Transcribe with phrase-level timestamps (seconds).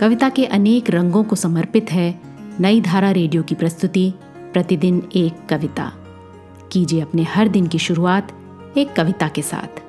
[0.00, 2.20] कविता के अनेक रंगों को समर्पित है
[2.60, 4.14] नई धारा रेडियो की प्रस्तुति,
[4.52, 5.92] प्रतिदिन एक कविता।
[6.72, 8.32] कीजिए अपने हर दिन की शुरुआत
[8.76, 9.82] एक कविता के साथ।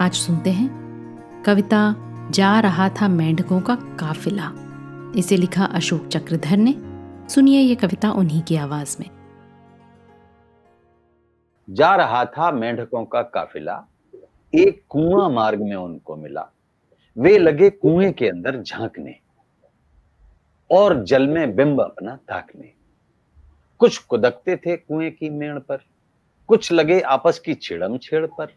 [0.00, 0.70] आज सुनते हैं।
[1.42, 1.94] कविता,
[2.30, 4.52] जा रहा था मेंढकों का काफिला।
[5.16, 6.74] इसे लिखा अशोक चक्रधर ने।
[7.28, 9.10] सुनिए ये कविता उन्हीं की आवाज़ में।
[11.70, 13.88] जा रहा था मेंढकों का काफिला।
[14.54, 16.52] एक कुआँ मार्ग में उनको मिला।
[17.18, 19.14] वे लगे कुएँ के अंदर झांकने
[20.70, 22.72] और जल में बिंब अपना ताकने।
[23.78, 25.78] कुछ कुदकते थे कुएँ की मेड़ पर,
[26.48, 28.48] कुछ लगे आपस की छिड़म छेड़ पर।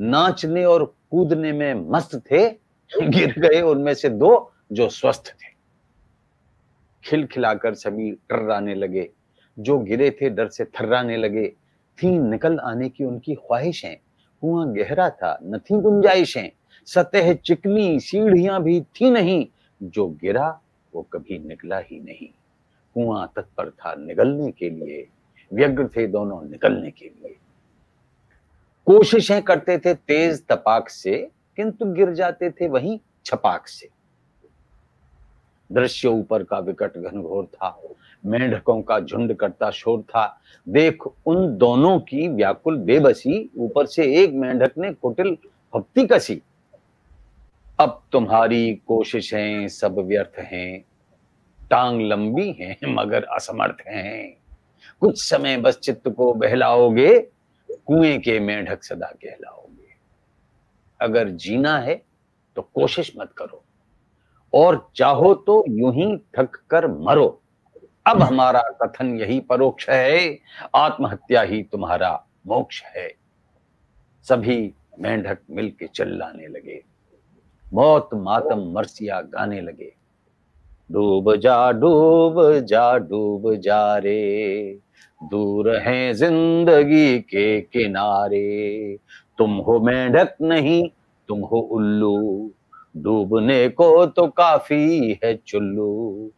[0.00, 2.48] नाचने और कूदने में मस्त थे,
[3.02, 5.52] गिर गए उनमें से दो जो स्वस्थ थे।
[7.04, 9.10] खिलखिलाकर सभी टर्राने लगे,
[9.58, 11.48] जो गिरे थे डर से थर्राने लगे।
[11.98, 13.96] थी निकल आने की उनकी ख्वाहिशें,
[14.40, 16.50] कुआँ गहरा था, न थी गुंजाइशें।
[16.86, 19.46] सतह चिकनी सीढ़ियाँ भी थी नहीं,
[19.82, 20.60] जो गिरा,
[20.94, 22.28] वो कभी निकला ही नहीं।
[22.96, 25.06] कुआँ तत्पर था निकलने के लिए,
[25.52, 27.36] व्यग्र थे दोनों निकलने के लिए।
[28.86, 33.88] कोशिशें करते थे तेज तपाक से, किंतु गिर जाते थे वहीं छपाक से।
[35.72, 37.78] दृश्य ऊपर का विकट घनघोर था,
[38.24, 44.32] मेंढकों का झुंड करता शोर था। देख, उन दोनों की व्याकुल बेबसी ऊपर से एक
[44.32, 45.36] मेंढक ने कुटिल
[45.74, 46.42] भक्ति कसी।
[47.82, 50.84] अब तुम्हारी कोशिशें सब व्यर्थ हैं।
[51.70, 54.36] टांग लंबी हैं, मगर असमर्थ हैं।
[55.00, 57.18] कुछ समय बस चित्त को बहलाओगे,
[57.70, 59.88] कुएँ के मेंढक सदा कहलाओगे।
[61.00, 62.02] अगर जीना है
[62.56, 63.64] तो कोशिश मत करो।
[64.54, 67.42] और चाहो तो यूँ ही थक कर मरो।
[68.06, 70.38] अब हमारा कथन यही परोक्ष है,
[70.74, 73.14] आत्महत्या ही तुम्हारा मोक्ष है।
[74.22, 76.91] सभी मेंढक मिलके चिल्लाने लगे।
[77.74, 79.92] मौत मातम मरसिया गाने लगे।
[80.92, 84.78] डूब जा डूब जा डूब जा रे।
[85.30, 88.96] दूर है ज़िंदगी के किनारे।
[89.38, 90.90] तुम हो मेंढक नहीं,
[91.28, 92.50] तुम हो उल्लू।
[92.96, 96.30] डूबने को तो काफ़ी है चुल्लू।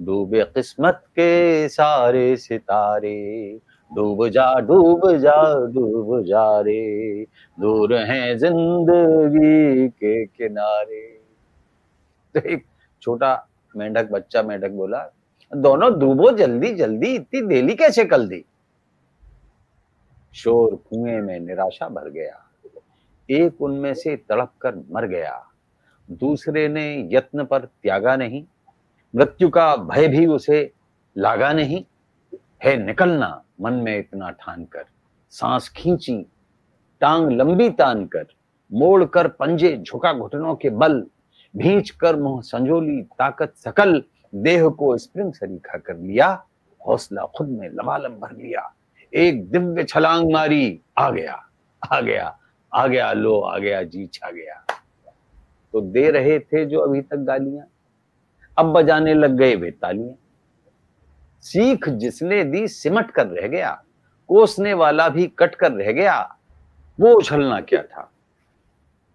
[0.00, 3.60] डूबे किस्मत के सारे सितारे।
[3.94, 7.26] डूब जा डूब जा डूब जा रे।
[7.60, 11.20] दूर है ज़िंदगी के किनारे।
[12.34, 12.64] तो एक
[13.02, 15.12] छोटा मेंढक, बच्चा मेंढक बोला,
[15.56, 18.44] दोनों डूबो जल्दी जल्दी, इतनी देली कैसे कल दी?
[20.34, 22.42] शोर कुएँ में निराशा भर गया।
[23.30, 25.46] एक उनमें से तड़प कर मर गया।
[26.10, 28.44] दूसरे ने यत्न पर त्यागा नहीं।
[29.14, 30.72] मृत्यु का भय भी उसे
[31.18, 31.84] लागा नहीं।
[32.60, 34.84] है, निकलना, मन में इतना ठान कर
[35.32, 36.16] सांस खींची,
[37.02, 38.26] टांग लंबी तान कर
[38.70, 41.00] मोड़ कर पंजे झुका घुटनों के बल,
[41.54, 44.02] भींच कर मुँह संजोली, ताकत सकल,
[44.32, 46.28] देह को स्प्रिंग सरीखा कर लिया,
[46.80, 48.72] हौसला खुद में लबालब भर लिया,
[49.12, 51.42] एक दिव्य छलांग मारी, आ गया
[51.82, 52.36] आ गया
[52.72, 54.62] आ गया, लो, आ गया जी छा गया।
[55.74, 57.66] तो दे रहे थे जो अभी तक गालियाँ,
[58.56, 60.14] अब बजाने लग गए वे तालियाँ।
[61.40, 63.82] सीख जिसने दी सिमट कर रह गया,
[64.28, 66.36] कोसने वाला भी कट कर रह गया,
[67.00, 68.10] वो उछलना क्या था?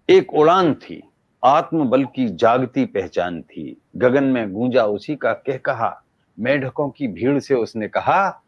[0.09, 1.04] एक उड़ान थी,
[1.46, 6.04] आत्मबल की जागती पहचान थी। गगन में गूंजा उसी का कह कहा,
[6.40, 8.44] मेढकों की भीड़ से उसने कहा,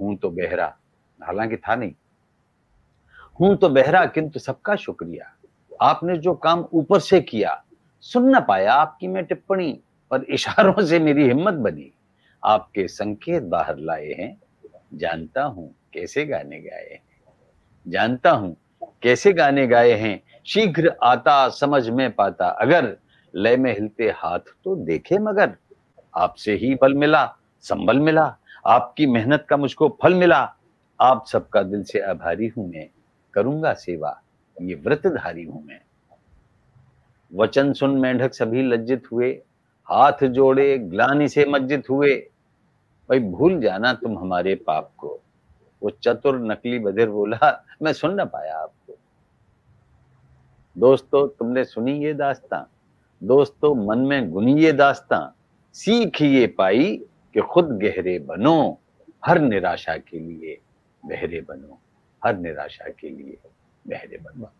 [0.00, 0.76] हूँ तो बहरा,
[1.22, 1.92] हालाँकि था नहीं।
[3.40, 5.32] हूँ तो बहरा, किंतु सबका शुक्रिया।
[5.80, 7.64] आपने जो काम ऊपर से किया,
[8.00, 11.92] सुन न पाया आपकी मैं टिप्पणी, पर इशारों से मेरी हिम्मत बनी।
[12.46, 14.40] आपके संकेत बाहर लाए हैं।
[14.94, 17.02] जानता हूँ कैसे गाने गाए हैं।
[17.86, 18.56] जानता हूँ
[19.02, 22.96] कैसे गाने गाए हैं। शीघ्र आता समझ में पाता। अगर
[23.34, 25.54] लय में हिलते हाथ तो देखे मगर।
[26.14, 28.36] आपसे ही बल मिला, संबल मिला।
[28.66, 30.54] आपकी मेहनत का मुझको फल मिला।
[31.00, 32.88] आप सबका दिल से आभारी हूँ मैं।
[33.34, 34.22] करूँगा सेवा।
[34.56, 35.80] ये व्रतधारी हूँ मैं।
[37.32, 39.30] वचन सुन मेंढक सभी लज्जित हुए।
[39.88, 42.14] हाथ जोड़े ग्लानी से मज्जित हुए।
[43.08, 45.20] भाई भूल जाना तुम हमारे पाप को।
[45.82, 48.98] वो चतुर नकली बधिर बोला, मैं सुन ना पाया आपको।
[50.78, 52.62] दोस्तों, तुमने सुनी ये दास्तां?
[53.26, 55.42] दोस्तों, मन में गुनी ये दास्तां?
[55.72, 56.96] सीख ये पाई
[57.34, 58.78] कि खुद गहरे बनो,
[59.26, 60.58] हर निराशा के लिए
[61.06, 61.78] बहरे बनो,
[62.24, 63.38] हर निराशा के लिए
[63.88, 64.50] बहरे बनो।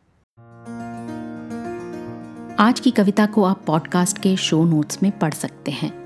[2.58, 6.05] आज की कविता को आप पॉडकास्ट के शो नोट्स में पढ़ सकते हैं।